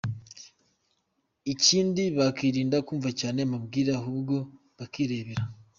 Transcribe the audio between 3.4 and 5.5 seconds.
amabwire, ahubwo bakirebera.